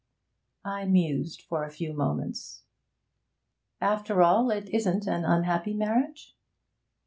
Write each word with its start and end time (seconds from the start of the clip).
I 0.65 0.85
mused 0.85 1.43
for 1.43 1.63
a 1.63 1.69
few 1.69 1.93
moments. 1.93 2.63
'After 3.79 4.23
all, 4.23 4.49
it 4.49 4.67
isn't 4.69 5.05
an 5.05 5.25
unhappy 5.25 5.75
marriage?' 5.75 6.35